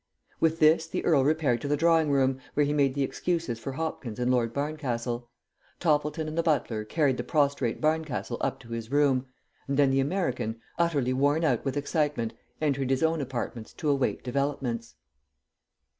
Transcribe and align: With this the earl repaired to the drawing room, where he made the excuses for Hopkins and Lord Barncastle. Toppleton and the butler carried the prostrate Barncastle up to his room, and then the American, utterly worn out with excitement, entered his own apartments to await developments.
With 0.39 0.57
this 0.57 0.87
the 0.87 1.05
earl 1.05 1.23
repaired 1.23 1.61
to 1.61 1.67
the 1.67 1.77
drawing 1.77 2.09
room, 2.09 2.39
where 2.55 2.65
he 2.65 2.73
made 2.73 2.95
the 2.95 3.03
excuses 3.03 3.59
for 3.59 3.73
Hopkins 3.73 4.17
and 4.17 4.31
Lord 4.31 4.51
Barncastle. 4.51 5.29
Toppleton 5.79 6.27
and 6.27 6.35
the 6.35 6.41
butler 6.41 6.83
carried 6.83 7.17
the 7.17 7.23
prostrate 7.23 7.79
Barncastle 7.79 8.39
up 8.41 8.59
to 8.61 8.69
his 8.69 8.89
room, 8.91 9.27
and 9.67 9.77
then 9.77 9.91
the 9.91 9.99
American, 9.99 10.59
utterly 10.79 11.13
worn 11.13 11.43
out 11.43 11.63
with 11.63 11.77
excitement, 11.77 12.33
entered 12.59 12.89
his 12.89 13.03
own 13.03 13.21
apartments 13.21 13.73
to 13.73 13.89
await 13.91 14.23
developments. 14.23 14.95